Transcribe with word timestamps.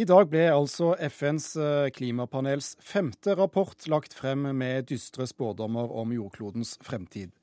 I 0.00 0.04
dag 0.08 0.30
ble 0.32 0.46
altså 0.48 0.94
FNs 1.10 1.46
eh, 1.60 1.90
klimapanels 1.92 2.70
femte 2.80 3.34
rapport 3.36 3.84
lagt 3.90 4.14
frem 4.16 4.46
med 4.56 4.86
dystre 4.88 5.26
spådommer 5.28 5.90
om 5.92 6.14
jordklodens 6.14 6.78
fremtid. 6.80 7.34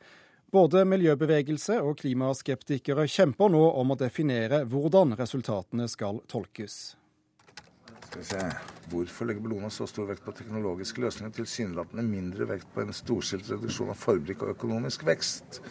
Både 0.49 0.81
miljøbevegelse 0.89 1.77
og 1.83 1.99
klimaskeptikere 1.99 3.05
kjemper 3.13 3.53
nå 3.53 3.61
om 3.77 3.93
å 3.93 3.99
definere 3.99 4.63
hvordan 4.71 5.13
resultatene 5.19 5.85
skal 5.91 6.23
tolkes. 6.31 6.95
Skal 8.07 8.23
vi 8.23 8.27
se. 8.31 8.41
Hvorfor 8.89 9.29
legger 9.29 9.45
Bellona 9.45 9.69
så 9.69 9.85
stor 9.91 10.09
vekt 10.09 10.25
på 10.25 10.33
teknologiske 10.39 11.03
løsninger, 11.03 11.37
tilsynelatende 11.37 12.09
mindre 12.09 12.49
vekt 12.55 12.73
på 12.73 12.81
en 12.81 12.95
storstilt 12.95 13.51
reduksjon 13.53 13.93
av 13.93 14.01
forbruk 14.01 14.47
og 14.47 14.55
økonomisk 14.55 15.05
vekst? 15.05 15.61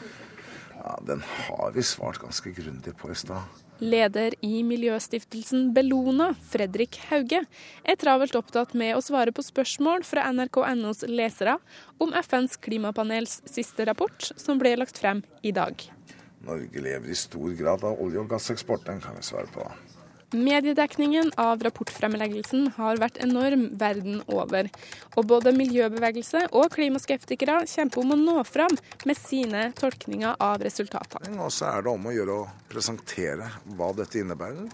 Ja, 0.77 1.01
Den 1.03 1.25
har 1.25 1.75
vi 1.75 1.83
svart 1.83 2.23
ganske 2.23 2.55
grundig 2.55 2.95
på 3.01 3.11
i 3.11 3.19
stad. 3.27 3.66
Leder 3.81 4.33
i 4.41 4.63
miljøstiftelsen 4.65 5.69
Bellona, 5.77 6.31
Fredrik 6.49 6.97
Hauge, 7.11 7.43
er 7.85 7.99
travelt 8.01 8.37
opptatt 8.39 8.73
med 8.73 8.95
å 8.97 9.03
svare 9.05 9.35
på 9.37 9.45
spørsmål 9.45 10.07
fra 10.09 10.25
nrk.nos 10.33 11.05
lesere 11.11 11.59
om 12.01 12.15
FNs 12.17 12.57
klimapanels 12.65 13.43
siste 13.45 13.85
rapport, 13.85 14.31
som 14.41 14.57
ble 14.63 14.79
lagt 14.81 14.97
frem 15.03 15.21
i 15.45 15.53
dag. 15.53 15.77
Norge 16.47 16.81
lever 16.81 17.13
i 17.13 17.19
stor 17.19 17.53
grad 17.59 17.85
av 17.85 18.01
olje- 18.01 18.23
og 18.23 18.33
gasseksport, 18.33 18.87
den 18.89 19.03
kan 19.05 19.19
vi 19.19 19.27
svare 19.29 19.53
på. 19.53 19.69
Mediedekningen 20.35 21.29
av 21.39 21.61
rapportfremleggelsen 21.63 22.73
har 22.75 22.99
vært 22.99 23.21
enorm 23.23 23.69
verden 23.79 24.25
over, 24.27 24.67
og 25.15 25.29
både 25.31 25.53
miljøbevegelse 25.55 26.49
og 26.51 26.73
klimaskeptikere 26.75 27.61
kjemper 27.71 28.03
om 28.03 28.17
å 28.17 28.19
nå 28.19 28.35
fram 28.49 28.75
med 29.07 29.21
sine 29.21 29.69
tolkninger 29.79 30.35
av 30.43 30.65
resultatene. 30.67 31.31
Og 31.39 31.55
så 31.55 31.71
er 31.71 31.87
det 31.87 31.93
om 31.93 32.11
å 32.11 32.17
gjøre 32.17 32.41
å 32.41 32.49
presentere 32.73 33.53
hva 33.79 33.93
dette 33.95 34.19
innebærer, 34.19 34.67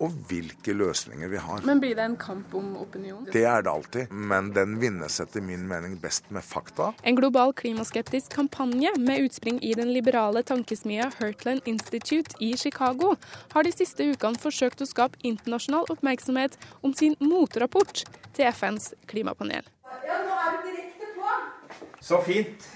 og 0.00 0.14
hvilke 0.30 0.72
løsninger 0.74 1.28
vi 1.28 1.40
har. 1.44 1.62
Men 1.68 1.80
blir 1.82 1.94
det 1.98 2.04
en 2.04 2.16
kamp 2.20 2.54
om 2.56 2.72
opinion? 2.80 3.26
Det 3.32 3.44
er 3.44 3.64
det 3.64 3.72
alltid, 3.72 4.12
men 4.12 4.50
den 4.56 4.78
vinnes 4.80 5.20
etter 5.20 5.44
min 5.44 5.66
mening 5.68 5.98
best 6.00 6.30
med 6.32 6.44
fakta. 6.46 6.90
En 7.04 7.18
global 7.18 7.52
klimaskeptisk 7.56 8.32
kampanje 8.34 8.94
med 8.98 9.26
utspring 9.26 9.60
i 9.64 9.74
den 9.76 9.92
liberale 9.92 10.42
tankesmia 10.46 11.10
Hurtland 11.18 11.68
Institute 11.68 12.36
i 12.40 12.54
Chicago 12.56 13.14
har 13.52 13.66
de 13.66 13.74
siste 13.74 14.08
ukene 14.12 14.40
forsøkt 14.40 14.80
å 14.80 14.88
skape 14.88 15.20
internasjonal 15.20 15.88
oppmerksomhet 15.92 16.56
om 16.80 16.96
sin 16.96 17.16
motrapport 17.20 18.04
til 18.32 18.48
FNs 18.48 18.94
klimapanel. 19.10 19.66
Ja, 20.06 20.22
nå 20.24 20.40
er 20.40 20.56
du 20.56 20.68
direkte 20.70 21.12
på. 21.16 21.36
Så 22.00 22.22
fint. 22.24 22.70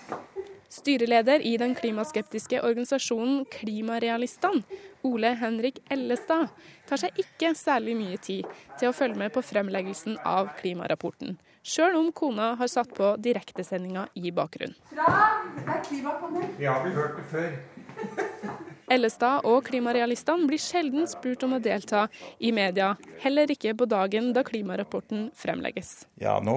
Styreleder 0.74 1.40
i 1.46 1.54
den 1.56 1.76
klimaskeptiske 1.78 2.58
organisasjonen 2.66 3.44
Klimarealistene, 3.52 4.64
Ole 5.04 5.34
Henrik 5.40 5.80
Ellestad, 5.92 6.48
tar 6.88 7.00
seg 7.00 7.18
ikke 7.20 7.52
særlig 7.58 7.96
mye 7.98 8.20
tid 8.22 8.48
til 8.80 8.90
å 8.90 8.96
følge 8.96 9.20
med 9.20 9.34
på 9.34 9.42
fremleggelsen 9.44 10.18
av 10.24 10.50
klimarapporten, 10.60 11.36
sjøl 11.64 11.98
om 12.00 12.10
kona 12.16 12.54
har 12.60 12.70
satt 12.72 12.94
på 12.96 13.14
direktesendinga 13.24 14.08
i 14.16 14.32
bakgrunnen. 14.34 14.76
Fra 14.90 15.08
det 15.56 15.66
er 15.68 15.82
klimapanel. 15.88 16.48
Vi 16.58 16.68
har 16.68 16.84
vel 16.86 16.96
hørt 16.96 17.20
det 17.20 17.26
før. 17.32 18.62
Ellestad 18.92 19.46
og 19.48 19.64
klimarealistene 19.68 20.48
blir 20.48 20.60
sjelden 20.60 21.06
spurt 21.08 21.44
om 21.46 21.56
å 21.56 21.60
delta 21.62 22.04
i 22.38 22.50
media, 22.54 22.92
heller 23.22 23.50
ikke 23.54 23.72
på 23.78 23.88
dagen 23.88 24.32
da 24.36 24.44
klimarapporten 24.44 25.30
fremlegges. 25.38 26.04
Ja, 26.20 26.36
nå 26.44 26.56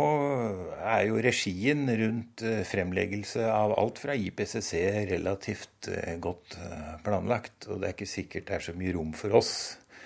er 0.82 1.06
jo 1.08 1.22
regien 1.24 1.86
rundt 1.88 2.44
eh, 2.44 2.64
fremleggelse 2.68 3.48
av 3.48 3.78
alt 3.80 4.02
fra 4.04 4.16
IPCC 4.18 4.74
relativt 5.14 5.92
eh, 5.94 6.18
godt 6.24 6.58
eh, 6.60 6.96
planlagt, 7.06 7.70
og 7.72 7.82
det 7.82 7.92
er 7.92 7.96
ikke 7.96 8.10
sikkert 8.12 8.50
det 8.50 8.58
er 8.60 8.68
så 8.68 8.76
mye 8.78 8.96
rom 8.98 9.14
for 9.16 9.40
oss. 9.40 9.54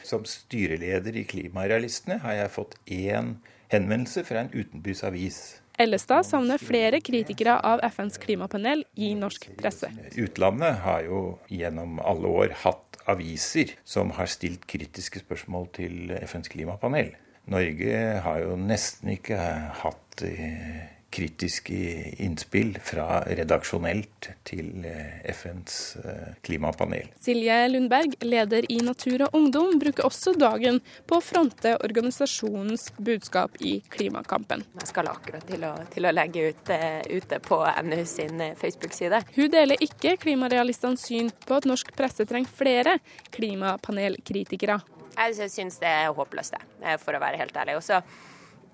Som 0.06 0.26
styreleder 0.26 1.18
i 1.18 1.26
Klimarealistene 1.30 2.20
har 2.24 2.38
jeg 2.38 2.54
fått 2.54 2.78
én 2.90 3.36
henvendelse 3.72 4.26
fra 4.28 4.44
en 4.44 4.54
utenbys 4.54 5.04
avis. 5.08 5.42
Ellestad 5.82 6.28
savner 6.28 6.62
flere 6.62 7.00
kritikere 7.02 7.56
av 7.66 7.82
FNs 7.88 8.20
klimapanel 8.22 8.84
i 9.02 9.16
norsk 9.18 9.48
presse. 9.58 9.90
Utlandet 10.14 10.78
har 10.84 11.02
jo 11.08 11.22
gjennom 11.50 11.98
alle 12.06 12.30
år 12.30 12.54
hatt 12.62 13.00
aviser 13.10 13.74
som 13.88 14.14
har 14.20 14.30
stilt 14.30 14.68
kritiske 14.70 15.24
spørsmål 15.24 15.70
til 15.74 16.14
FNs 16.22 16.52
klimapanel. 16.54 17.16
Norge 17.50 18.02
har 18.22 18.44
jo 18.44 18.58
nesten 18.60 19.16
ikke 19.16 19.40
hatt 19.82 20.22
eh, 20.28 21.01
kritiske 21.12 21.76
innspill 22.24 22.78
fra 22.84 23.22
redaksjonelt 23.28 24.30
til 24.48 24.86
eh, 24.88 25.20
FNs 25.34 25.78
eh, 26.02 26.30
klimapanel. 26.46 27.10
Silje 27.22 27.58
Lundberg, 27.72 28.16
leder 28.24 28.68
i 28.72 28.80
Natur 28.86 29.26
og 29.28 29.36
Ungdom, 29.38 29.76
bruker 29.82 30.08
også 30.08 30.34
dagen 30.40 30.80
på 31.10 31.20
å 31.20 31.26
fronte 31.26 31.76
organisasjonens 31.84 32.90
budskap 32.98 33.60
i 33.60 33.78
klimakampen. 33.92 34.64
Jeg 34.80 34.92
skal 34.94 35.12
akkurat 35.12 35.46
til 35.52 35.68
å, 35.68 35.74
til 35.92 36.08
å 36.08 36.16
legge 36.16 36.48
ut 36.52 36.72
uh, 36.72 37.02
ute 37.12 37.42
på 37.44 37.60
NU 37.88 38.02
sin 38.10 38.42
Facebook-side. 38.60 39.24
Hun 39.36 39.52
deler 39.52 39.84
ikke 39.84 40.16
klimarealistenes 40.22 41.04
syn 41.10 41.32
på 41.46 41.60
at 41.60 41.68
norsk 41.70 41.92
presse 41.98 42.26
trenger 42.30 42.56
flere 42.56 42.98
klimapanelkritikere. 43.36 44.80
Jeg 45.12 45.52
syns 45.52 45.80
det 45.82 45.92
er 45.92 46.14
håpløst, 46.16 46.56
det, 46.80 46.98
for 47.04 47.18
å 47.18 47.22
være 47.22 47.42
helt 47.42 47.58
ærlig. 47.60 47.80
Og 47.80 47.86
så 47.86 48.00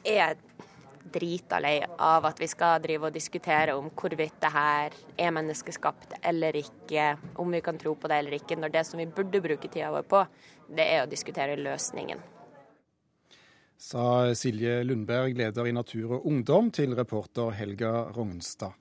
er 0.07 0.37
drita 1.13 1.59
lei 1.63 1.79
av 1.83 2.25
at 2.29 2.39
vi 2.41 2.47
skal 2.51 2.81
drive 2.83 3.09
og 3.09 3.15
diskutere 3.15 3.75
om 3.77 3.89
hvorvidt 3.89 4.39
det 4.43 4.51
her 4.53 4.95
er 5.17 5.35
menneskeskapt 5.35 6.17
eller 6.21 6.57
ikke, 6.59 7.09
om 7.41 7.51
vi 7.53 7.61
kan 7.65 7.79
tro 7.79 7.95
på 7.95 8.09
det 8.11 8.21
eller 8.21 8.37
ikke, 8.39 8.57
når 8.59 8.73
det 8.73 8.85
som 8.87 9.01
vi 9.01 9.07
burde 9.09 9.41
bruke 9.43 9.69
tida 9.69 9.91
vår 9.93 10.07
på, 10.09 10.23
det 10.69 10.87
er 10.95 11.05
å 11.05 11.11
diskutere 11.11 11.59
løsningen. 11.59 12.23
Sa 13.77 14.33
Silje 14.33 14.81
Lundberg, 14.83 15.37
leder 15.37 15.69
i 15.69 15.75
Natur 15.75 16.17
og 16.17 16.25
Ungdom, 16.25 16.71
til 16.73 16.95
reporter 16.97 17.53
Helga 17.53 18.07
Rognstad. 18.15 18.73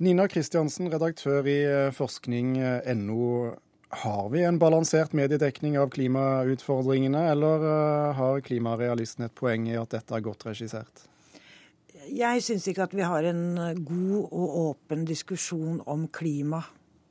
Nina 0.00 0.26
Kristiansen, 0.28 0.88
redaktør 0.92 1.48
i 1.48 1.58
forskning.no. 1.96 3.24
Har 3.90 4.28
vi 4.30 4.44
en 4.46 4.58
balansert 4.58 5.12
mediedekning 5.18 5.74
av 5.78 5.88
klimautfordringene, 5.90 7.24
eller 7.32 7.64
eh, 7.66 8.10
har 8.14 8.42
klimarealisten 8.46 9.26
et 9.26 9.34
poeng 9.34 9.66
i 9.66 9.74
at 9.78 9.96
dette 9.96 10.14
er 10.14 10.22
godt 10.22 10.46
regissert? 10.46 11.08
Jeg 12.10 12.42
syns 12.46 12.68
ikke 12.70 12.86
at 12.86 12.94
vi 12.94 13.02
har 13.06 13.26
en 13.26 13.42
god 13.86 14.30
og 14.30 14.54
åpen 14.62 15.02
diskusjon 15.08 15.82
om 15.90 16.06
klima. 16.14 16.62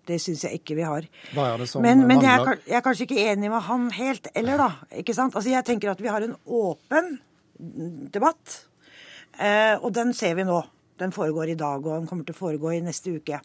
Det 0.07 0.17
syns 0.23 0.45
jeg 0.47 0.61
ikke 0.61 0.79
vi 0.79 0.87
har. 0.87 1.05
Er 1.35 1.65
men, 1.83 2.05
men 2.07 2.23
jeg, 2.23 2.39
er, 2.41 2.63
jeg 2.65 2.79
er 2.79 2.85
kanskje 2.85 3.05
ikke 3.05 3.27
enig 3.27 3.51
med 3.51 3.67
han 3.67 3.91
helt, 3.99 4.31
eller 4.39 4.63
da? 4.63 4.69
Ikke 5.03 5.13
sant? 5.13 5.35
Altså 5.35 5.51
Jeg 5.51 5.67
tenker 5.67 5.91
at 5.91 6.01
vi 6.01 6.09
har 6.09 6.25
en 6.25 6.35
åpen 6.47 7.17
debatt, 8.09 8.61
eh, 9.35 9.75
og 9.75 9.91
den 9.93 10.15
ser 10.15 10.39
vi 10.39 10.47
nå. 10.47 10.63
Den 10.99 11.15
foregår 11.15 11.53
i 11.53 11.59
dag, 11.59 11.85
og 11.85 11.93
den 11.95 12.07
kommer 12.09 12.27
til 12.27 12.35
å 12.35 12.41
foregå 12.41 12.73
i 12.75 12.83
neste 12.83 13.15
uke. 13.19 13.41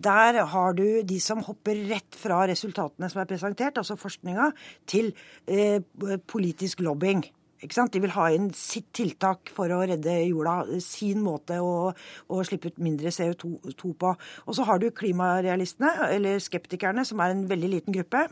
Der 0.00 0.38
har 0.52 0.76
du 0.76 1.02
de 1.04 1.18
som 1.20 1.42
hopper 1.44 1.76
rett 1.90 2.16
fra 2.16 2.44
resultatene 2.48 3.10
som 3.12 3.20
er 3.20 3.28
presentert, 3.28 3.80
altså 3.80 3.98
forskninga, 4.00 4.50
til 4.88 5.12
eh, 5.46 5.82
politisk 6.30 6.80
lobbying. 6.86 7.26
De 7.60 8.00
vil 8.00 8.14
ha 8.14 8.30
inn 8.32 8.46
sitt 8.56 8.86
tiltak 8.96 9.50
for 9.52 9.68
å 9.68 9.82
redde 9.84 10.14
jorda, 10.24 10.78
sin 10.80 11.20
måte 11.20 11.58
å, 11.60 11.90
å 11.92 12.44
slippe 12.48 12.70
ut 12.72 12.78
mindre 12.80 13.12
CO2 13.12 13.90
på. 14.00 14.12
Og 14.46 14.56
så 14.56 14.64
har 14.64 14.80
du 14.80 14.88
klimarealistene, 14.96 16.08
eller 16.08 16.40
skeptikerne, 16.40 17.04
som 17.04 17.20
er 17.20 17.34
en 17.34 17.44
veldig 17.50 17.70
liten 17.74 17.96
gruppe. 17.98 18.24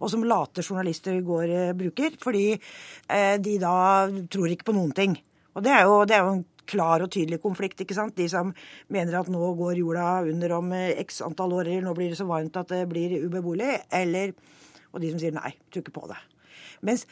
Og 0.00 0.08
som 0.12 0.24
late 0.24 0.64
journalister 0.64 1.20
går 1.26 1.52
eh, 1.52 1.74
bruker, 1.76 2.16
fordi 2.22 2.54
eh, 2.54 3.36
de 3.42 3.58
da 3.60 4.08
tror 4.32 4.54
ikke 4.54 4.70
på 4.70 4.78
noen 4.78 4.96
ting. 4.96 5.18
Og 5.52 5.66
det 5.66 5.76
er 5.76 5.84
jo, 5.84 6.00
det 6.08 6.16
er 6.16 6.24
jo 6.24 6.38
en 6.38 6.44
klar 6.70 7.04
og 7.04 7.10
tydelig 7.12 7.40
konflikt. 7.42 7.82
ikke 7.82 7.96
sant? 7.96 8.16
De 8.16 8.28
som 8.30 8.52
mener 8.88 9.18
at 9.18 9.30
nå 9.32 9.52
går 9.58 9.82
jorda 9.82 10.06
under 10.30 10.56
om 10.58 10.72
eh, 10.76 10.94
x 11.02 11.20
antall 11.26 11.56
år, 11.58 11.66
eller 11.68 11.88
nå 11.88 11.96
blir 11.98 12.12
det 12.12 12.20
så 12.20 12.28
varmt 12.28 12.56
at 12.60 12.70
det 12.72 12.84
blir 12.90 13.18
ubeboelig. 13.26 13.82
Eller, 14.00 14.34
og 14.92 15.02
de 15.02 15.12
som 15.12 15.22
sier 15.22 15.36
nei, 15.36 15.52
tror 15.70 15.84
ikke 15.84 15.98
på 15.98 16.08
det. 16.12 16.20
Mens 16.86 17.06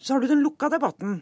så 0.00 0.14
har 0.14 0.22
du 0.22 0.30
den 0.30 0.44
lukka 0.44 0.70
debatten. 0.72 1.20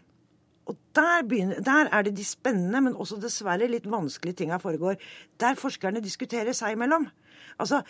Og 0.69 0.77
der, 0.97 1.23
begynner, 1.29 1.63
der 1.65 1.89
er 1.93 2.03
det 2.05 2.17
de 2.17 2.25
spennende, 2.25 2.81
men 2.85 2.97
også 2.97 3.17
dessverre 3.23 3.71
litt 3.71 3.87
vanskelige 3.89 4.43
tinga 4.43 4.59
foregår. 4.61 4.99
Der 5.41 5.57
forskerne 5.57 6.03
diskuterer 6.05 6.53
seg 6.57 6.77
imellom. 6.77 7.09
Altså, 7.59 7.83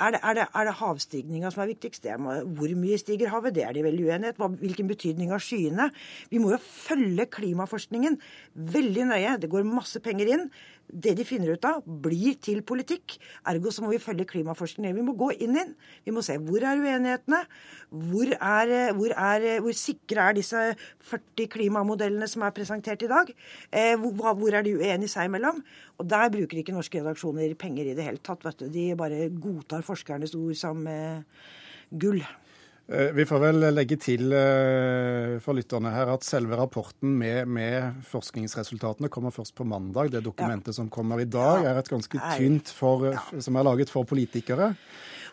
Er 0.00 0.10
det, 0.10 0.20
er 0.22 0.34
det, 0.34 0.46
det 0.54 0.74
havstigninga 0.74 1.50
som 1.50 1.62
er 1.62 1.72
viktigst? 1.72 2.06
Hvor 2.06 2.74
mye 2.78 2.98
stiger 2.98 3.32
havet? 3.32 3.54
Det 3.54 3.64
er 3.64 3.72
de 3.72 3.82
veldig 3.82 4.04
uenighet. 4.06 4.36
Hva, 4.36 4.48
hvilken 4.48 4.88
betydning 4.88 5.30
har 5.30 5.42
skyene? 5.42 5.90
Vi 6.30 6.38
må 6.38 6.52
jo 6.52 6.60
følge 6.62 7.26
klimaforskningen 7.26 8.20
veldig 8.54 9.08
nøye. 9.10 9.36
Det 9.40 9.50
går 9.50 9.66
masse 9.66 10.00
penger 10.00 10.30
inn. 10.36 10.46
Det 10.86 11.16
de 11.18 11.24
finner 11.26 11.56
ut 11.56 11.66
av, 11.66 11.80
blir 11.84 12.36
til 12.42 12.62
politikk. 12.66 13.16
Ergo 13.50 13.72
så 13.74 13.82
må 13.82 13.90
vi 13.90 14.00
følge 14.02 14.26
klimaforskningen. 14.30 14.94
Vi 14.94 15.04
må 15.06 15.16
gå 15.18 15.32
inn 15.34 15.56
i 15.56 15.64
den. 15.64 15.74
Vi 16.06 16.14
må 16.14 16.22
se 16.24 16.38
hvor 16.38 16.62
er 16.62 16.78
uenighetene. 16.82 17.42
Hvor, 17.90 18.30
er, 18.36 18.74
hvor, 18.94 19.12
er, 19.12 19.48
hvor 19.64 19.76
sikre 19.76 20.28
er 20.28 20.38
disse 20.38 20.62
40 21.10 21.50
klimamodellene 21.56 22.30
som 22.30 22.46
er 22.46 22.54
presentert 22.56 23.02
i 23.02 23.10
dag? 23.10 23.34
Eh, 23.72 23.94
hvor, 23.98 24.32
hvor 24.38 24.54
er 24.54 24.66
de 24.66 24.76
uenige 24.78 25.10
seg 25.12 25.30
imellom? 25.30 25.62
Og 25.98 26.08
der 26.10 26.32
bruker 26.32 26.62
ikke 26.62 26.74
norske 26.76 27.02
redaksjoner 27.02 27.54
penger 27.58 27.90
i 27.90 27.98
det 27.98 28.06
hele 28.06 28.22
tatt. 28.22 28.46
vet 28.46 28.62
du. 28.62 28.70
De 28.70 28.88
bare 28.98 29.28
godtar 29.30 29.86
forskernes 29.86 30.38
ord 30.38 30.54
som 30.58 30.86
eh, 30.90 31.22
gull. 31.90 32.22
Eh, 32.86 33.10
vi 33.16 33.24
får 33.26 33.40
vel 33.42 33.64
legge 33.74 33.96
til 33.98 34.30
eh, 34.30 35.36
for 35.42 35.58
lytterne 35.58 35.90
her 35.90 36.12
at 36.12 36.22
selve 36.26 36.54
rapporten 36.58 37.16
med, 37.18 37.50
med 37.50 37.98
forskningsresultatene 38.06 39.10
kommer 39.10 39.34
først 39.34 39.56
på 39.58 39.66
mandag. 39.66 40.12
Det 40.14 40.22
dokumentet 40.22 40.70
ja. 40.70 40.78
som 40.78 40.90
kommer 40.92 41.18
i 41.22 41.26
dag, 41.26 41.66
er 41.66 41.80
et 41.80 41.90
ganske 41.90 42.22
tynt 42.38 42.70
for, 42.70 43.08
ja. 43.10 43.24
som 43.42 43.58
er 43.58 43.66
laget 43.66 43.90
for 43.90 44.06
politikere. 44.06 44.74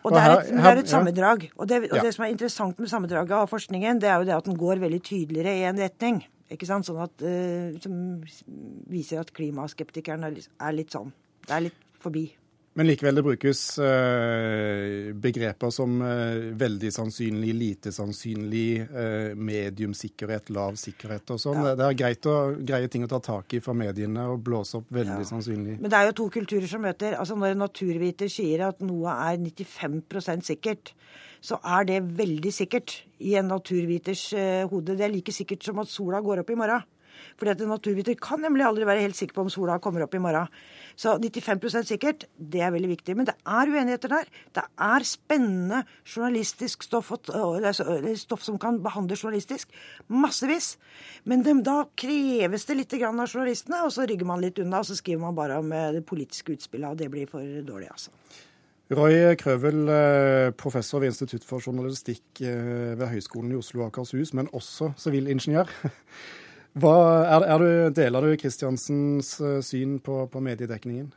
Og 0.04 0.12
det 0.12 0.20
er 0.20 0.34
et, 0.34 0.50
det 0.50 0.66
er 0.68 0.82
et 0.82 0.92
sammendrag. 0.92 1.46
Og, 1.56 1.68
det, 1.70 1.84
og 1.92 2.02
det 2.04 2.12
som 2.16 2.26
er 2.26 2.34
interessant 2.34 2.82
med 2.82 2.92
sammendraget 2.92 3.38
av 3.38 3.48
forskningen, 3.52 4.02
det 4.02 4.10
er 4.10 4.18
jo 4.20 4.28
det 4.28 4.36
at 4.36 4.50
den 4.50 4.58
går 4.60 4.82
veldig 4.82 5.00
tydeligere 5.06 5.54
i 5.62 5.66
en 5.70 5.80
retning. 5.80 6.24
Ikke 6.52 6.68
sant? 6.68 6.90
Sånn 6.90 7.00
at, 7.06 7.24
uh, 7.24 7.72
som 7.80 7.96
viser 8.92 9.22
at 9.22 9.32
klimaskeptikeren 9.34 10.26
er 10.28 10.76
litt 10.76 10.92
sånn. 10.92 11.14
Det 11.48 11.56
er 11.56 11.70
litt 11.70 11.86
forbi. 12.04 12.28
Men 12.74 12.88
likevel, 12.90 13.20
det 13.20 13.24
brukes 13.26 13.60
eh, 13.86 15.12
begreper 15.14 15.70
som 15.74 16.00
eh, 16.02 16.48
veldig 16.58 16.90
sannsynlig, 16.94 17.52
lite 17.54 17.92
sannsynlig, 17.94 18.88
mediumsikkerhet, 18.90 19.38
medium 19.38 19.94
sikkerhet, 19.94 20.50
lav 20.56 20.80
sikkerhet 20.82 21.34
og 21.36 21.42
sånn. 21.42 21.60
Ja. 21.62 21.76
Det 21.78 21.86
er 21.86 22.00
greit 22.00 22.30
å, 22.30 22.38
greie 22.58 22.90
ting 22.90 23.06
å 23.06 23.12
ta 23.12 23.20
tak 23.24 23.54
i 23.54 23.62
for 23.62 23.78
mediene 23.78 24.26
og 24.32 24.42
blåse 24.46 24.80
opp 24.80 24.90
veldig 24.94 25.22
ja. 25.22 25.30
sannsynlig. 25.30 25.78
Men 25.84 25.94
det 25.94 26.00
er 26.00 26.10
jo 26.10 26.18
to 26.24 26.30
kulturer 26.34 26.70
som 26.70 26.82
møter. 26.86 27.18
Altså 27.20 27.38
Når 27.38 27.54
en 27.54 27.64
naturviter 27.66 28.32
sier 28.32 28.66
at 28.72 28.82
noe 28.86 29.14
er 29.30 29.38
95% 29.44 30.50
sikkert, 30.50 30.96
så 31.44 31.60
er 31.76 31.88
det 31.90 32.00
veldig 32.18 32.54
sikkert 32.56 33.02
i 33.24 33.36
en 33.40 33.50
naturviters 33.52 34.26
eh, 34.40 34.64
hode. 34.72 34.96
Det 34.98 35.06
er 35.06 35.14
like 35.14 35.36
sikkert 35.36 35.66
som 35.66 35.82
at 35.84 35.92
sola 35.92 36.24
går 36.24 36.44
opp 36.44 36.54
i 36.54 36.58
morgen. 36.60 36.90
Fordi 37.40 37.54
at 37.54 37.62
En 37.64 37.72
naturviter 37.74 38.16
kan 38.20 38.42
nemlig 38.44 38.66
aldri 38.66 38.88
være 38.88 39.06
helt 39.06 39.18
sikker 39.18 39.36
på 39.38 39.46
om 39.46 39.52
sola 39.54 39.80
kommer 39.80 40.06
opp 40.06 40.16
i 40.16 40.22
morgen. 40.22 40.48
Så 40.96 41.16
95% 41.18 41.90
sikkert, 41.90 42.26
det 42.38 42.62
er 42.62 42.74
veldig 42.74 42.90
viktig. 42.92 43.16
Men 43.18 43.30
det 43.30 43.36
er 43.46 43.72
uenigheter 43.72 44.12
der. 44.14 44.30
Det 44.54 44.64
er 44.64 45.08
spennende 45.08 45.84
journalistisk 46.06 46.84
stoff, 46.84 47.12
stoff 48.22 48.46
som 48.46 48.60
kan 48.62 48.82
behandles 48.84 49.24
journalistisk. 49.24 49.74
Massevis. 50.08 50.78
Men 51.26 51.44
de, 51.46 51.56
da 51.66 51.84
kreves 51.98 52.68
det 52.70 52.78
litt 52.78 52.98
av 53.00 53.26
journalistene, 53.26 53.84
og 53.86 53.94
så 53.96 54.08
rygger 54.10 54.28
man 54.28 54.44
litt 54.44 54.60
unna, 54.62 54.84
og 54.84 54.90
så 54.90 54.98
skriver 55.00 55.24
man 55.24 55.38
bare 55.38 55.60
om 55.62 55.72
eh, 55.74 55.92
det 55.98 56.06
politiske 56.06 56.54
utspillet, 56.54 56.90
og 56.92 57.00
det 57.00 57.10
blir 57.14 57.30
for 57.30 57.42
dårlig, 57.66 57.90
altså. 57.92 58.14
Roy 58.94 59.36
Krøvel, 59.40 59.88
eh, 59.90 60.52
professor 60.60 61.00
ved 61.00 61.14
Institutt 61.14 61.46
for 61.48 61.64
journalistikk 61.64 62.42
eh, 62.44 62.94
ved 63.00 63.08
Høgskolen 63.08 63.54
i 63.54 63.58
Oslo 63.58 63.82
og 63.82 63.88
Akershus, 63.88 64.34
men 64.34 64.50
også 64.54 64.92
sivilingeniør. 65.00 65.72
Hva, 66.74 66.94
er, 67.22 67.44
er 67.54 67.62
du, 67.62 67.72
deler 67.94 68.26
du 68.26 68.38
Kristiansens 68.42 69.36
eh, 69.46 69.60
syn 69.62 70.00
på, 70.02 70.24
på 70.34 70.42
mediedekningen? 70.42 71.12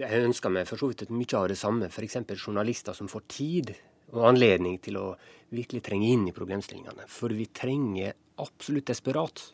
Jeg 0.00 0.24
ønsker 0.24 0.52
meg 0.52 0.68
for 0.68 0.80
så 0.80 0.88
vidt 0.88 1.10
mye 1.12 1.36
av 1.36 1.50
det 1.52 1.58
samme. 1.60 1.90
F.eks. 1.92 2.16
journalister 2.38 2.96
som 2.96 3.10
får 3.12 3.26
tid 3.28 3.74
og 4.12 4.24
anledning 4.30 4.78
til 4.80 4.96
å 5.00 5.06
virkelig 5.52 5.82
trenge 5.84 6.08
inn 6.14 6.24
i 6.28 6.34
problemstillingene. 6.36 7.04
For 7.12 7.32
vi 7.36 7.50
trenger 7.52 8.16
absolutt 8.40 8.88
desperat 8.88 9.44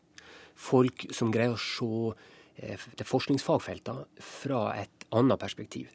folk 0.59 1.09
som 1.15 1.33
greier 1.35 1.55
å 1.55 1.59
se 1.59 2.15
til 2.99 3.07
forskningsfagfeltene 3.07 4.07
fra 4.23 4.63
et 4.79 5.07
annet 5.15 5.39
perspektiv. 5.43 5.91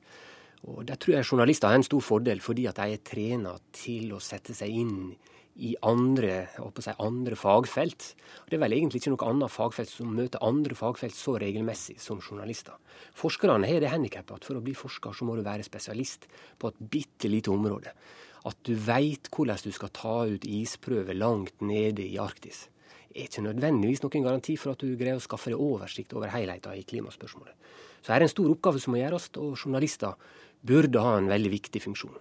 Og 0.63 0.85
Der 0.87 0.95
tror 0.95 1.17
jeg 1.17 1.27
journalister 1.27 1.67
har 1.67 1.75
en 1.75 1.83
stor 1.83 2.03
fordel, 2.03 2.39
fordi 2.39 2.67
at 2.67 2.79
de 2.79 2.95
er 2.95 3.03
trena 3.03 3.57
til 3.75 4.13
å 4.15 4.21
sette 4.23 4.55
seg 4.55 4.71
inn 4.71 4.95
i 5.11 5.32
i 5.55 5.75
andre, 5.85 6.47
si, 6.81 6.93
andre 6.97 7.37
fagfelt. 7.37 8.07
Det 8.49 8.57
er 8.57 8.63
vel 8.63 8.75
egentlig 8.77 9.03
ikke 9.03 9.13
noe 9.13 9.29
annet 9.29 9.53
fagfelt 9.53 9.91
som 9.91 10.09
møter 10.17 10.41
andre 10.45 10.77
fagfelt 10.77 11.15
så 11.17 11.37
regelmessig 11.41 11.99
som 12.01 12.21
journalister. 12.23 12.75
Forskerne 13.17 13.69
har 13.69 13.83
det 13.83 13.93
handikappet 13.93 14.39
at 14.39 14.49
for 14.49 14.57
å 14.57 14.65
bli 14.65 14.73
forsker 14.77 15.13
så 15.13 15.27
må 15.29 15.37
du 15.37 15.45
være 15.45 15.65
spesialist 15.65 16.25
på 16.57 16.73
et 16.73 16.83
bitte 16.97 17.29
lite 17.29 17.53
område. 17.53 17.93
At 18.49 18.59
du 18.67 18.73
veit 18.75 19.29
hvordan 19.31 19.61
du 19.63 19.71
skal 19.71 19.93
ta 19.93 20.17
ut 20.27 20.45
isprøver 20.49 21.15
langt 21.15 21.61
nede 21.61 22.03
i 22.03 22.19
Arktis 22.19 22.67
er 23.13 23.27
ikke 23.27 23.45
nødvendigvis 23.45 24.01
noen 24.03 24.25
garanti 24.25 24.55
for 24.57 24.73
at 24.73 24.81
du 24.81 24.97
greier 24.97 25.19
å 25.19 25.23
skaffe 25.23 25.51
deg 25.53 25.61
oversikt 25.61 26.15
over 26.17 26.31
helheten 26.33 26.77
i 26.77 26.85
klimaspørsmålet. 26.87 27.53
Så 28.03 28.11
her 28.11 28.21
er 28.21 28.27
en 28.27 28.33
stor 28.33 28.49
oppgave 28.51 28.81
som 28.81 28.93
må 28.93 28.99
gjøres, 28.99 29.29
og 29.39 29.55
journalister 29.55 30.17
burde 30.65 31.03
ha 31.03 31.17
en 31.19 31.29
veldig 31.31 31.51
viktig 31.53 31.83
funksjon. 31.83 32.17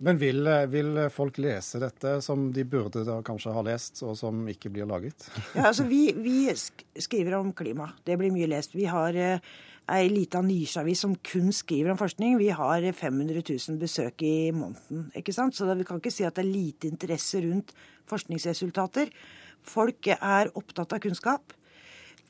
Men 0.00 0.16
vil, 0.20 0.46
vil, 0.72 0.94
folk 1.12 1.38
lese 1.42 1.80
dette 1.82 2.14
som 2.24 2.46
de 2.56 2.64
burde 2.64 3.02
da 3.04 3.18
kanskje 3.24 3.52
ha 3.52 3.64
lest, 3.66 4.00
og 4.06 4.14
som 4.16 4.46
ikke 4.48 4.72
blir 4.72 4.88
laget? 4.88 5.26
Ja, 5.56 5.66
altså 5.68 5.84
Vi, 5.88 6.06
vi 6.16 6.48
skriver 6.54 7.36
om 7.36 7.52
klima. 7.52 7.90
Det 8.04 8.16
blir 8.20 8.32
mye 8.32 8.48
lest. 8.48 8.72
Vi 8.74 8.88
har 8.88 9.16
eh, 9.16 9.44
ei 9.90 10.08
lita 10.08 10.40
nisjeavis 10.44 11.04
som 11.04 11.14
kun 11.26 11.52
skriver 11.52 11.92
om 11.92 12.00
forskning. 12.00 12.38
Vi 12.40 12.48
har 12.54 12.86
500 12.92 13.42
000 13.44 13.78
besøk 13.80 14.24
i 14.24 14.50
måneden. 14.56 15.10
ikke 15.16 15.36
sant? 15.36 15.56
Så 15.56 15.68
vi 15.68 15.84
kan 15.84 16.00
ikke 16.00 16.14
si 16.14 16.24
at 16.24 16.38
det 16.38 16.46
er 16.46 16.52
lite 16.52 16.88
interesse 16.88 17.42
rundt 17.44 17.74
forskningsresultater. 18.10 19.12
Folk 19.66 20.08
er 20.16 20.52
opptatt 20.56 20.96
av 20.96 21.04
kunnskap. 21.04 21.52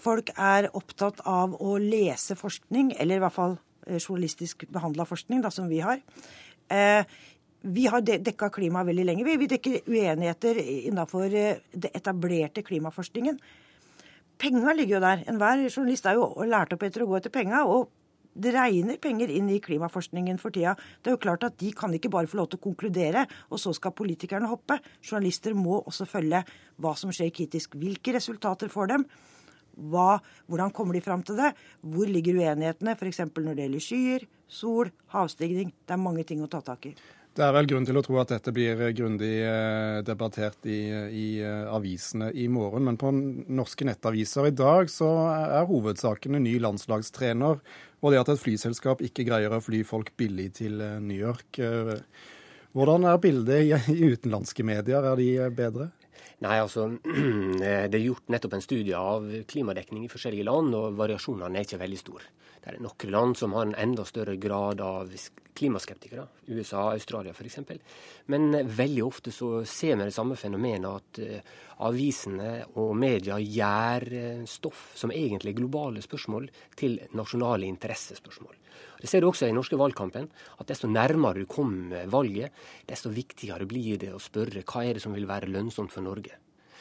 Folk 0.00 0.32
er 0.34 0.70
opptatt 0.75 1.20
av 1.28 1.55
å 1.61 1.76
lese 1.78 2.34
forskning, 2.38 2.94
eller 2.99 3.20
i 3.20 3.25
hvert 3.25 3.37
fall 3.37 3.58
eh, 3.87 4.00
journalistisk 4.00 4.64
behandla 4.72 5.05
forskning, 5.08 5.43
da, 5.44 5.52
som 5.52 5.69
vi 5.70 5.82
har. 5.84 6.00
Eh, 6.70 7.05
vi 7.62 7.86
har 7.86 8.00
dekka 8.00 8.48
klima 8.50 8.84
veldig 8.84 9.04
lenge. 9.04 9.24
Vi, 9.24 9.48
dekker 9.50 9.88
uenigheter 9.88 10.60
innenfor 10.64 11.26
eh, 11.28 11.60
det 11.72 11.92
etablerte 11.96 12.64
klimaforskningen. 12.64 13.38
Penga 14.40 14.72
ligger 14.72 14.96
jo 14.96 15.00
der. 15.04 15.24
Enhver 15.28 15.66
journalist 15.68 16.06
er 16.08 16.16
jo 16.16 16.30
lært 16.48 16.72
opp 16.72 16.86
etter 16.86 17.04
å 17.04 17.10
gå 17.10 17.18
etter 17.18 17.32
penga. 17.34 17.66
Og 17.68 17.90
det 18.32 18.54
regner 18.54 18.96
penger 19.02 19.32
inn 19.34 19.50
i 19.52 19.60
klimaforskningen 19.60 20.38
for 20.40 20.54
tida. 20.54 20.72
Det 21.02 21.10
er 21.10 21.18
jo 21.18 21.24
klart 21.26 21.44
at 21.44 21.58
De 21.60 21.72
kan 21.76 21.92
ikke 21.92 22.12
bare 22.12 22.30
få 22.30 22.40
lov 22.40 22.48
til 22.48 22.60
å 22.60 22.64
konkludere, 22.70 23.26
og 23.50 23.60
så 23.60 23.74
skal 23.76 23.92
politikerne 23.92 24.48
hoppe. 24.48 24.78
Journalister 25.02 25.52
må 25.58 25.82
også 25.82 26.08
følge 26.08 26.44
hva 26.80 26.94
som 26.96 27.12
skjer 27.12 27.34
kritisk. 27.34 27.76
Hvilke 27.76 28.16
resultater 28.16 28.72
får 28.72 28.94
dem? 28.94 29.06
Hva, 29.90 30.18
hvordan 30.48 30.72
kommer 30.72 30.96
de 30.96 31.04
fram 31.04 31.22
til 31.26 31.36
det? 31.40 31.52
Hvor 31.84 32.08
ligger 32.08 32.40
uenighetene, 32.40 32.96
f.eks. 32.96 33.22
når 33.36 33.54
det 33.54 33.66
gjelder 33.66 33.84
skyer, 33.84 34.28
sol, 34.48 34.90
havstigning? 35.12 35.74
Det 35.84 35.96
er 35.96 36.06
mange 36.08 36.24
ting 36.24 36.40
å 36.44 36.50
ta 36.50 36.62
tak 36.64 36.88
i. 36.88 36.96
Det 37.31 37.44
er 37.47 37.53
vel 37.55 37.69
grunn 37.71 37.85
til 37.87 37.94
å 37.94 38.03
tro 38.03 38.17
at 38.19 38.32
dette 38.32 38.50
blir 38.50 38.81
grundig 38.99 39.37
eh, 39.47 40.00
debattert 40.03 40.67
i, 40.67 40.81
i 41.15 41.27
eh, 41.38 41.69
avisene 41.71 42.32
i 42.35 42.49
morgen. 42.50 42.82
Men 42.88 42.99
på 42.99 43.12
norske 43.15 43.87
nettaviser 43.87 44.49
i 44.49 44.56
dag 44.56 44.91
så 44.91 45.09
er 45.31 45.69
hovedsaken 45.69 46.35
en 46.35 46.44
ny 46.49 46.56
landslagstrener 46.62 47.62
og 48.00 48.12
det 48.12 48.19
at 48.19 48.32
et 48.32 48.43
flyselskap 48.43 49.05
ikke 49.06 49.29
greier 49.29 49.55
å 49.55 49.62
fly 49.62 49.85
folk 49.87 50.11
billig 50.19 50.49
til 50.59 50.82
eh, 50.82 50.99
New 51.05 51.21
York. 51.21 51.62
Hvordan 52.75 53.06
er 53.06 53.23
bildet 53.23 53.94
i 53.94 54.11
utenlandske 54.11 54.67
medier? 54.67 55.06
Er 55.12 55.23
de 55.23 55.31
bedre? 55.55 55.93
Nei, 56.43 56.59
altså, 56.59 56.88
Det 57.62 57.94
er 57.94 58.09
gjort 58.09 58.27
nettopp 58.32 58.59
en 58.59 58.67
studie 58.67 58.99
av 58.99 59.31
klimadekning 59.47 60.08
i 60.08 60.10
forskjellige 60.10 60.51
land, 60.51 60.75
og 60.75 60.99
variasjonene 60.99 61.63
er 61.63 61.69
ikke 61.69 61.82
veldig 61.84 62.03
store. 62.03 62.27
Det 62.60 62.74
er 62.74 62.81
noen 62.84 63.12
land 63.14 63.38
som 63.40 63.55
har 63.56 63.69
en 63.69 63.79
enda 63.79 64.05
større 64.05 64.36
grad 64.36 64.82
av 64.84 65.12
klimaskeptikere. 65.56 66.26
USA, 66.52 66.90
Australia 66.93 67.32
f.eks. 67.32 67.58
Men 68.32 68.52
veldig 68.69 69.05
ofte 69.05 69.32
så 69.32 69.64
ser 69.64 69.96
vi 69.96 70.08
det 70.08 70.14
samme 70.14 70.36
fenomenet 70.36 70.88
at 70.90 71.20
uh, 71.24 71.55
avisene 71.88 72.50
og 72.81 72.93
media 73.00 73.38
gjør 73.40 74.06
uh, 74.12 74.44
stoff 74.48 74.90
som 75.00 75.12
egentlig 75.14 75.55
er 75.55 75.60
globale 75.62 76.05
spørsmål, 76.05 76.50
til 76.76 77.00
nasjonale 77.17 77.69
interessespørsmål. 77.70 78.60
Det 79.00 79.08
ser 79.08 79.24
du 79.24 79.31
også 79.31 79.48
i 79.48 79.56
norske 79.56 79.79
valgkampen, 79.81 80.29
at 80.60 80.69
desto 80.69 80.88
nærmere 80.88 81.40
du 81.40 81.48
kommer 81.48 82.05
valget, 82.12 82.52
desto 82.88 83.12
viktigere 83.12 83.69
blir 83.69 83.96
det 84.05 84.12
å 84.12 84.20
spørre 84.20 84.64
hva 84.69 84.84
er 84.84 84.96
det 84.96 85.05
som 85.05 85.17
vil 85.17 85.29
være 85.29 85.48
lønnsomt 85.48 85.93
for 85.93 86.05
Norge. 86.05 86.36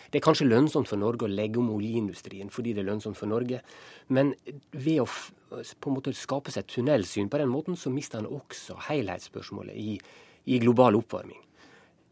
Det 0.10 0.20
er 0.20 0.26
kanskje 0.26 0.48
lønnsomt 0.48 0.90
for 0.90 0.98
Norge 0.98 1.28
å 1.28 1.32
legge 1.32 1.62
om 1.62 1.70
oljeindustrien 1.76 2.50
fordi 2.54 2.74
det 2.74 2.82
er 2.84 2.90
lønnsomt 2.90 3.18
for 3.20 3.30
Norge, 3.30 3.62
men 4.10 4.34
ved 4.72 5.04
å 5.04 5.08
på 5.50 5.90
en 5.90 5.98
måte 5.98 6.14
skape 6.18 6.54
seg 6.54 6.68
tunnelsyn 6.70 7.30
på 7.30 7.40
den 7.42 7.50
måten, 7.50 7.78
så 7.78 7.92
mister 7.94 8.22
en 8.22 8.30
også 8.30 8.78
helhetsspørsmålet 8.90 9.78
i, 9.78 9.96
i 10.50 10.60
global 10.62 10.98
oppvarming. 11.00 11.42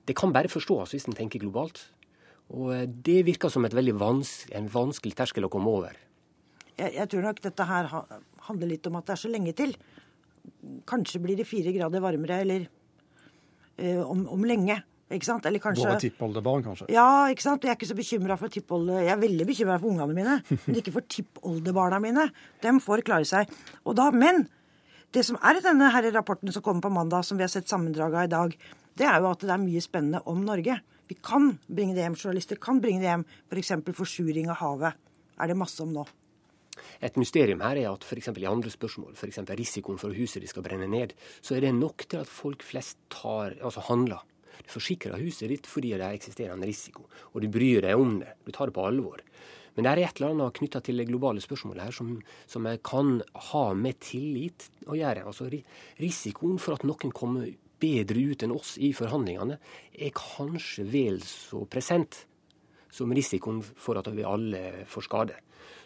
Det 0.08 0.16
kan 0.18 0.34
bare 0.34 0.50
forstås 0.50 0.96
hvis 0.96 1.08
en 1.10 1.18
tenker 1.18 1.42
globalt. 1.44 1.84
Og 2.56 2.72
eh, 2.74 2.88
det 2.88 3.26
virker 3.28 3.52
som 3.52 3.66
vans 4.00 4.34
en 4.56 4.70
vanskelig 4.72 5.16
terskel 5.16 5.46
å 5.46 5.52
komme 5.52 5.70
over. 5.70 5.98
Jeg, 6.78 6.94
jeg, 6.94 7.10
tror 7.10 7.26
nok 7.26 7.42
dette 7.44 7.66
her 7.68 7.90
handler 8.48 8.68
litt 8.70 8.88
om 8.88 8.96
at 9.00 9.08
det 9.08 9.16
er 9.16 9.22
så 9.22 9.32
lenge 9.32 9.54
til. 9.58 9.74
Kanskje 10.88 11.22
blir 11.22 11.38
det 11.38 11.48
fire 11.50 11.74
grader 11.76 12.04
varmere, 12.04 12.42
eller 12.46 12.68
øh, 13.78 14.04
om, 14.06 14.28
om 14.32 14.46
lenge. 14.48 14.80
Ikke 15.08 15.28
sant? 15.30 15.46
Eller 15.48 15.64
kanskje 15.64 15.86
Våre 15.86 16.02
tippoldebarn, 16.04 16.66
kanskje? 16.66 16.90
Ja, 16.92 17.28
ikke 17.32 17.46
sant. 17.46 17.64
Jeg 17.64 17.72
er 17.72 17.78
ikke 17.80 17.88
så 17.88 17.96
bekymra 17.96 18.36
for 18.40 18.52
tippolde... 18.52 18.98
Jeg 19.06 19.14
er 19.14 19.22
veldig 19.22 19.46
bekymra 19.48 19.78
for 19.80 19.94
ungene 19.94 20.18
mine, 20.18 20.34
men 20.66 20.80
ikke 20.82 20.92
for 20.98 21.08
tippoldebarna 21.08 22.02
mine. 22.04 22.28
Dem 22.66 22.82
får 22.84 23.06
klare 23.08 23.28
seg. 23.30 23.54
Og 23.88 23.96
da, 24.00 24.10
Men 24.12 24.44
det 25.16 25.24
som 25.24 25.40
er 25.40 25.62
i 25.62 25.64
denne 25.64 25.88
her 25.94 26.10
rapporten 26.12 26.52
som 26.52 26.66
kommer 26.66 26.84
på 26.84 26.92
mandag, 26.92 27.24
som 27.24 27.40
vi 27.40 27.48
har 27.48 27.54
sett 27.54 27.72
sammendraget 27.72 28.20
av 28.20 28.28
i 28.28 28.34
dag, 28.36 28.60
det 29.00 29.08
er 29.08 29.24
jo 29.24 29.32
at 29.32 29.48
det 29.48 29.54
er 29.54 29.64
mye 29.64 29.84
spennende 29.86 30.24
om 30.28 30.44
Norge. 30.44 30.80
Vi 31.08 31.16
kan 31.24 31.54
bringe 31.72 31.96
det 31.96 32.04
hjem. 32.04 32.20
Journalister 32.20 32.60
kan 32.60 32.82
bringe 32.84 33.06
det 33.06 33.08
hjem. 33.08 33.28
F.eks. 33.48 33.76
For 33.88 34.02
forsuring 34.04 34.52
av 34.52 34.60
havet 34.60 35.00
er 35.38 35.52
det 35.52 35.58
masse 35.60 35.80
om 35.86 35.94
nå. 35.96 36.04
Et 37.02 37.16
mysterium 37.18 37.62
her 37.64 37.80
er 37.80 37.90
at 37.90 38.04
f.eks. 38.06 38.32
i 38.36 38.50
andre 38.50 38.72
spørsmål, 38.74 39.16
f.eks. 39.18 39.40
risikoen 39.58 40.02
for 40.02 40.14
huset 40.18 40.44
de 40.44 40.50
skal 40.50 40.66
brenne 40.66 40.90
ned, 40.92 41.16
så 41.42 41.56
er 41.56 41.64
det 41.66 41.76
nok 41.78 42.06
til 42.10 42.22
at 42.22 42.32
folk 42.32 42.66
flest 42.66 43.00
tar, 43.14 43.56
altså 43.62 43.86
handler. 43.88 44.26
Du 44.64 44.72
forsikrer 44.74 45.22
huset 45.22 45.52
ditt 45.52 45.70
fordi 45.70 45.94
det 45.96 46.10
eksisterer 46.10 46.56
en 46.56 46.66
risiko, 46.66 47.08
og 47.34 47.44
du 47.44 47.50
bryr 47.52 47.86
deg 47.86 48.00
om 48.00 48.18
det. 48.24 48.38
Du 48.46 48.52
tar 48.56 48.70
det 48.70 48.78
på 48.78 48.88
alvor. 48.88 49.24
Men 49.78 49.86
det 49.86 49.92
er 49.92 50.08
et 50.08 50.18
eller 50.18 50.34
annet 50.34 50.58
knytta 50.58 50.82
til 50.82 50.98
det 50.98 51.06
globale 51.06 51.42
spørsmålet 51.44 51.86
her 51.86 51.94
som, 51.94 52.16
som 52.50 52.66
kan 52.82 53.20
ha 53.52 53.66
med 53.78 54.00
tillit 54.02 54.66
å 54.90 54.98
gjøre. 54.98 55.28
Altså 55.30 55.52
Risikoen 56.02 56.58
for 56.58 56.74
at 56.74 56.86
noen 56.88 57.14
kommer 57.14 57.46
bedre 57.78 58.24
ut 58.32 58.42
enn 58.42 58.56
oss 58.56 58.76
i 58.82 58.90
forhandlingene, 58.98 59.60
er 59.94 60.16
kanskje 60.18 60.88
vel 60.90 61.22
så 61.22 61.62
present 61.70 62.24
som 62.90 63.14
risikoen 63.14 63.62
for 63.62 64.00
at 64.00 64.10
vi 64.16 64.26
alle 64.26 64.64
får 64.90 65.06
skade. 65.06 65.38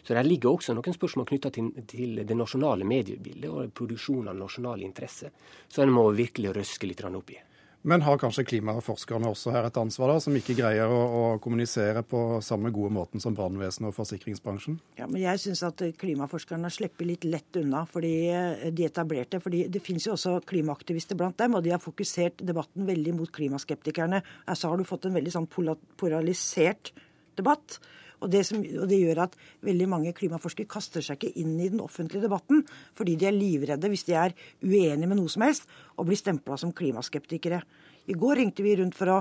Så 0.02 0.16
der 0.16 0.26
ligger 0.26 0.54
også 0.54 0.74
noen 0.74 0.96
spørsmål 0.96 1.28
knytta 1.28 1.50
til, 1.54 1.70
til, 1.86 2.22
det 2.26 2.36
nasjonale 2.36 2.86
mediebildet 2.88 3.50
og 3.50 3.74
produksjon 3.76 4.30
av 4.32 4.38
nasjonal 4.38 4.82
interesse, 4.82 5.30
så 5.68 5.84
en 5.84 5.92
må 5.94 6.08
virkelig 6.16 6.54
røske 6.56 6.88
litt 6.88 7.04
opp 7.04 7.30
i. 7.30 7.38
Men 7.82 8.04
har 8.06 8.18
kanskje 8.20 8.44
klimaforskerne 8.46 9.26
også 9.32 9.50
her 9.54 9.66
et 9.66 9.78
ansvar, 9.80 10.12
da, 10.12 10.22
som 10.22 10.36
ikke 10.38 10.54
greier 10.54 10.90
å, 10.92 10.98
å 11.02 11.22
kommunisere 11.42 12.04
på 12.06 12.38
samme 12.44 12.70
gode 12.74 12.92
måten 12.94 13.22
som 13.22 13.34
brannvesenet 13.34 13.90
og 13.90 13.96
forsikringsbransjen? 13.96 14.76
Ja, 15.00 15.08
men 15.10 15.22
Jeg 15.24 15.40
syns 15.42 15.64
at 15.66 15.82
klimaforskerne 15.98 16.70
slipper 16.70 17.08
litt 17.08 17.26
lett 17.26 17.58
unna 17.58 17.82
fordi 17.90 18.12
eh, 18.30 18.68
de 18.70 18.86
etablerte. 18.86 19.40
fordi 19.42 19.64
Det 19.72 19.82
finnes 19.82 20.06
jo 20.06 20.14
også 20.14 20.36
klimaaktivister 20.46 21.18
blant 21.18 21.40
dem, 21.42 21.58
og 21.58 21.66
de 21.66 21.74
har 21.74 21.82
fokusert 21.82 22.44
debatten 22.46 22.86
veldig 22.86 23.16
mot 23.18 23.34
klimaskeptikerne. 23.34 24.22
Så 24.54 24.70
har 24.70 24.78
du 24.78 24.86
fått 24.86 25.10
en 25.10 25.18
veldig 25.18 25.34
sånn 25.34 25.50
polarisert 25.50 26.94
debatt. 27.38 27.80
Og 28.22 28.30
det, 28.30 28.44
som, 28.46 28.60
og 28.62 28.86
det, 28.86 29.00
gjør 29.02 29.24
at 29.24 29.34
veldig 29.66 29.88
mange 29.90 30.12
klimaforskere 30.16 30.70
kaster 30.70 31.04
seg 31.04 31.18
ikke 31.18 31.42
inn 31.42 31.56
i 31.58 31.70
den 31.72 31.82
offentlige 31.82 32.22
debatten 32.22 32.62
fordi 32.98 33.16
de 33.18 33.26
er 33.28 33.34
livredde 33.34 33.90
hvis 33.90 34.06
de 34.06 34.14
er 34.18 34.36
uenige 34.62 35.10
med 35.10 35.18
noe 35.18 35.32
som 35.32 35.44
helst 35.46 35.66
og 35.96 36.06
blir 36.06 36.20
stempla 36.20 36.58
som 36.60 36.74
klimaskeptikere. 36.76 37.62
I 38.06 38.18
går 38.18 38.38
ringte 38.38 38.64
vi 38.64 38.76
rundt 38.78 38.96
for 38.98 39.16
å 39.16 39.18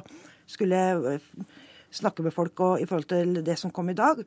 skulle 0.49 0.79
øh, 1.17 1.27
snakke 1.91 2.23
med 2.25 2.35
folk 2.35 2.61
og, 2.61 2.81
i 2.81 2.87
forhold 2.89 3.09
til 3.09 3.41
det 3.45 3.57
som 3.59 3.73
kom 3.73 3.89
i 3.91 3.97
dag. 3.97 4.21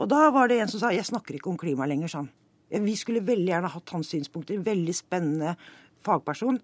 Og 0.00 0.08
da 0.08 0.28
var 0.34 0.48
det 0.50 0.60
en 0.60 0.70
som 0.70 0.82
sa 0.82 0.92
jeg 0.94 1.06
snakker 1.08 1.36
ikke 1.36 1.52
om 1.52 1.60
klima 1.60 1.88
lenger, 1.88 2.10
sånn. 2.12 2.30
Vi 2.72 2.94
skulle 2.96 3.24
veldig 3.24 3.50
gjerne 3.50 3.70
hatt 3.72 3.92
hans 3.92 4.12
synspunkter. 4.14 4.62
Veldig 4.64 4.94
spennende 4.96 5.56
fagperson. 6.04 6.56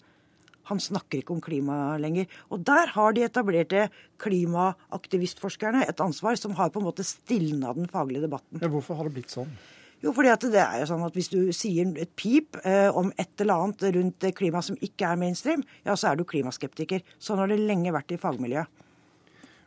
Han 0.69 0.81
snakker 0.83 1.23
ikke 1.23 1.35
om 1.35 1.41
klima 1.45 1.97
lenger. 2.01 2.29
Og 2.53 2.63
der 2.67 2.93
har 2.95 3.17
de 3.17 3.25
etablerte 3.27 3.89
klimaaktivistforskerne 4.23 5.87
et 5.89 6.05
ansvar 6.05 6.39
som 6.41 6.55
har 6.59 6.73
på 6.75 6.83
en 6.83 6.89
måte 6.91 7.07
stilna 7.07 7.75
den 7.77 7.89
faglige 7.91 8.27
debatten. 8.27 8.61
Ja, 8.63 8.71
hvorfor 8.73 8.99
har 8.99 9.09
det 9.09 9.17
blitt 9.19 9.35
sånn? 9.35 9.51
Jo, 9.99 10.13
fordi 10.15 10.31
at 10.31 10.45
det 10.47 10.61
er 10.63 10.77
jo 10.79 10.91
sånn 10.93 11.03
at 11.03 11.17
Hvis 11.17 11.31
du 11.33 11.41
sier 11.57 11.89
et 11.99 12.11
pip 12.15 12.59
eh, 12.63 12.87
om 12.95 13.11
et 13.19 13.43
eller 13.43 13.65
annet 13.65 13.89
rundt 13.97 14.29
klima 14.39 14.63
som 14.63 14.79
ikke 14.79 15.09
er 15.11 15.19
mainstream, 15.19 15.65
ja, 15.83 15.97
så 15.99 16.13
er 16.13 16.21
du 16.21 16.27
klimaskeptiker. 16.29 17.03
Sånn 17.19 17.43
har 17.43 17.51
det 17.51 17.59
lenge 17.59 17.95
vært 17.95 18.15
i 18.15 18.21
fagmiljøet. 18.21 18.85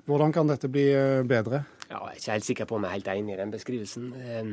Hvordan 0.07 0.31
kan 0.33 0.49
dette 0.49 0.71
bli 0.71 0.87
eh, 0.95 1.21
bedre? 1.27 1.65
Ja, 1.91 1.99
jeg 2.07 2.13
er 2.13 2.19
ikke 2.21 2.31
helt 2.37 2.45
sikker 2.47 2.67
på 2.69 2.75
om 2.77 2.85
jeg 2.85 2.89
er 2.89 2.95
helt 2.95 3.07
enig 3.11 3.33
i 3.33 3.39
den 3.41 3.49
beskrivelsen. 3.51 4.03
Ehm, 4.15 4.51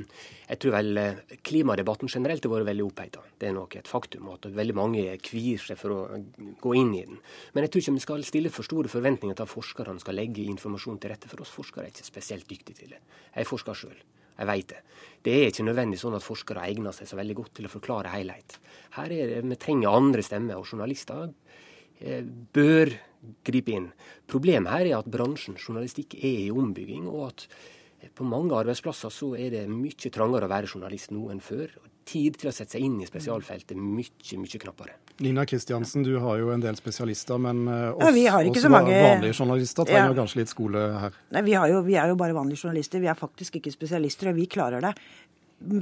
jeg 0.49 0.59
tror 0.59 0.73
vel 0.75 0.99
eh, 0.99 1.37
klimadebatten 1.47 2.11
generelt 2.11 2.42
har 2.42 2.50
vært 2.50 2.66
veldig 2.66 2.87
oppheta. 2.88 3.23
Det 3.38 3.47
er 3.47 3.54
nok 3.54 3.76
et 3.78 3.90
faktum 3.90 4.33
at 4.33 4.49
veldig 4.57 4.75
mange 4.75 5.04
kvier 5.23 5.62
seg 5.62 5.78
for 5.78 5.95
å 5.95 6.00
gå 6.59 6.75
inn 6.80 6.90
i 6.99 7.04
den. 7.07 7.21
Men 7.54 7.64
jeg 7.64 7.71
tror 7.71 7.85
ikke 7.85 7.95
vi 7.95 8.04
skal 8.09 8.26
stille 8.26 8.50
for 8.50 8.66
store 8.66 8.90
forventninger 8.90 9.38
til 9.38 9.47
at 9.47 9.52
forskerne 9.52 10.02
skal 10.02 10.18
legge 10.18 10.49
informasjon 10.50 10.99
til 10.99 11.14
rette 11.14 11.30
for 11.30 11.45
oss. 11.45 11.54
Forskere 11.54 11.87
er 11.87 11.95
ikke 11.95 12.11
spesielt 12.11 12.50
dyktige 12.50 12.80
til 12.83 12.97
det. 12.97 13.02
Jeg 13.30 13.45
er 13.45 13.50
forsker 13.52 13.83
sjøl. 13.85 14.00
Jeg 14.38 14.50
veit 14.50 14.71
det. 14.75 14.83
Det 15.23 15.35
er 15.37 15.50
ikke 15.52 15.66
nødvendig 15.66 15.99
sånn 16.02 16.18
at 16.18 16.26
forskere 16.26 16.66
egner 16.66 16.95
seg 16.95 17.11
så 17.11 17.18
veldig 17.18 17.38
godt 17.38 17.54
til 17.59 17.71
å 17.71 17.71
forklare 17.71 18.16
helhet. 18.16 18.59
Her 18.99 19.14
er 19.14 19.30
det, 19.30 19.45
Vi 19.47 19.62
trenger 19.62 19.95
andre 19.95 20.26
stemmer, 20.26 20.59
og 20.59 20.66
journalister 20.66 21.30
eh, 22.00 22.23
bør 22.26 22.99
gripe 23.49 23.75
inn. 23.75 23.90
Problemet 24.31 24.73
her 24.75 24.87
er 24.87 25.00
at 25.00 25.11
bransjen 25.11 25.59
journalistikk 25.59 26.19
er 26.21 26.47
i 26.47 26.55
ombygging, 26.55 27.09
og 27.11 27.33
at 27.33 27.49
på 28.14 28.26
mange 28.26 28.55
arbeidsplasser 28.55 29.11
så 29.12 29.33
er 29.38 29.52
det 29.55 29.67
mye 29.71 30.11
trangere 30.14 30.47
å 30.47 30.50
være 30.50 30.71
journalist 30.71 31.12
nå 31.14 31.28
enn 31.33 31.43
før. 31.43 31.73
Tid 32.09 32.38
til 32.40 32.49
å 32.49 32.55
sette 32.55 32.76
seg 32.76 32.85
inn 32.87 32.97
i 33.02 33.07
spesialfeltet 33.09 33.76
mye, 33.76 34.38
mye 34.40 34.61
knappere. 34.62 34.95
Nina 35.25 35.43
Kristiansen, 35.49 36.05
du 36.07 36.14
har 36.23 36.38
jo 36.40 36.52
en 36.55 36.62
del 36.62 36.78
spesialister, 36.78 37.40
men 37.43 37.67
eh, 37.69 37.88
oss, 37.90 38.17
ja, 38.17 38.38
også 38.38 38.71
mange... 38.73 38.95
vanlige 38.95 39.35
journalister 39.35 39.88
trenger 39.88 40.14
ja. 40.14 40.19
kanskje 40.21 40.40
litt 40.40 40.52
skole 40.52 40.85
her? 41.02 41.19
Nei, 41.35 41.43
vi, 41.45 41.57
jo, 41.59 41.83
vi, 41.85 41.99
er 41.99 42.12
jo 42.12 42.21
bare 42.21 42.37
vanlige 42.37 42.62
journalister. 42.62 43.02
Vi 43.02 43.11
er 43.11 43.19
faktisk 43.19 43.59
ikke 43.59 43.75
spesialister, 43.75 44.31
og 44.31 44.38
vi 44.38 44.47
klarer 44.50 44.87
det. 44.87 44.95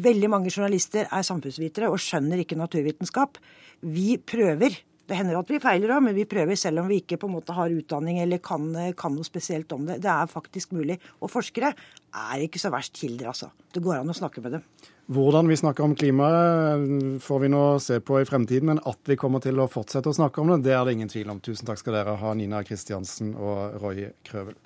Veldig 0.08 0.32
mange 0.32 0.50
journalister 0.50 1.04
er 1.04 1.26
samfunnsvitere 1.28 1.92
og 1.92 2.00
skjønner 2.00 2.40
ikke 2.42 2.58
naturvitenskap. 2.58 3.36
Vi 3.84 4.16
prøver. 4.24 4.80
Det 5.06 5.14
hender 5.14 5.38
at 5.38 5.50
vi 5.50 5.60
feiler 5.62 5.92
òg, 5.94 6.02
men 6.08 6.16
vi 6.16 6.26
prøver 6.26 6.58
selv 6.58 6.82
om 6.82 6.90
vi 6.90 6.98
ikke 7.02 7.18
på 7.22 7.28
en 7.28 7.36
måte 7.36 7.54
har 7.54 7.70
utdanning 7.70 8.18
eller 8.24 8.42
kan, 8.42 8.66
kan, 8.98 9.14
noe 9.14 9.26
spesielt 9.26 9.70
om 9.76 9.86
det. 9.86 10.00
Det 10.02 10.10
er 10.10 10.30
faktisk 10.30 10.74
mulig. 10.74 10.98
Og 11.22 11.30
forskere 11.30 11.70
er 11.70 12.42
ikke 12.42 12.58
så 12.58 12.72
verst 12.74 12.98
kilder, 12.98 13.30
altså. 13.30 13.52
Det 13.72 13.84
går 13.84 14.00
an 14.00 14.10
å 14.10 14.16
snakke 14.16 14.42
med 14.42 14.58
dem. 14.58 14.66
Hvordan 15.06 15.46
vi 15.46 15.58
snakker 15.60 15.86
om 15.86 15.94
klima 15.94 16.28
får 17.22 17.42
vi 17.44 17.50
nå 17.52 17.62
se 17.82 18.00
på 18.02 18.18
i 18.18 18.26
fremtiden, 18.26 18.72
men 18.72 18.82
at 18.90 18.98
vi 19.06 19.18
kommer 19.20 19.44
til 19.44 19.62
å 19.62 19.70
fortsette 19.70 20.10
å 20.10 20.18
snakke 20.18 20.42
om 20.42 20.50
det, 20.50 20.64
det 20.66 20.74
er 20.74 20.82
det 20.88 20.96
ingen 20.98 21.12
tvil 21.12 21.30
om. 21.30 21.38
Tusen 21.38 21.68
takk 21.68 21.78
skal 21.78 22.00
dere 22.00 22.18
ha, 22.18 22.34
Nina 22.34 22.64
Kristiansen 22.66 23.36
og 23.38 23.78
Roy 23.78 24.08
Krøvel. 24.26 24.58